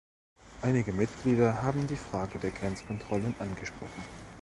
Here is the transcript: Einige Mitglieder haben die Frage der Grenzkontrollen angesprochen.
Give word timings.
Einige 0.63 0.93
Mitglieder 0.93 1.61
haben 1.61 1.85
die 1.85 1.95
Frage 1.95 2.39
der 2.39 2.49
Grenzkontrollen 2.49 3.35
angesprochen. 3.37 4.03